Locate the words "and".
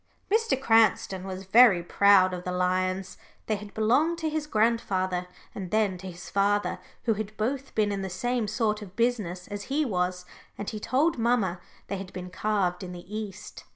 5.53-5.69, 10.57-10.67